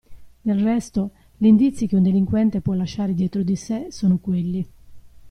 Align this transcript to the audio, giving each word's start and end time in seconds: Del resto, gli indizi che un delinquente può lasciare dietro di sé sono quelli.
Del 0.41 0.59
resto, 0.63 1.11
gli 1.37 1.45
indizi 1.45 1.85
che 1.85 1.95
un 1.95 2.01
delinquente 2.01 2.59
può 2.59 2.73
lasciare 2.73 3.13
dietro 3.13 3.43
di 3.43 3.55
sé 3.55 3.91
sono 3.91 4.17
quelli. 4.17 4.65